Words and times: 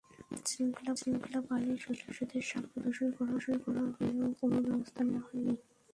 আইনশৃঙ্খলা 0.31 1.39
বাহিনীর 1.47 1.83
সদস্যদের 1.85 2.43
সামনে 2.43 2.75
অস্ত্র 2.81 3.15
প্রদর্শন 3.17 3.55
করা 3.65 3.81
হলেও 3.89 4.29
কোনো 4.39 4.57
ব্যবস্থা 4.65 5.01
নেওয়া 5.03 5.23
হয়নি। 5.27 5.53